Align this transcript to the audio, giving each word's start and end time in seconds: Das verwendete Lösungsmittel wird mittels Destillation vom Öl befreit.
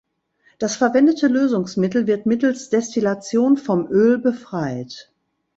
Das 0.57 0.77
verwendete 0.77 1.27
Lösungsmittel 1.27 2.07
wird 2.07 2.25
mittels 2.25 2.71
Destillation 2.71 3.55
vom 3.55 3.85
Öl 3.91 4.17
befreit. 4.17 5.11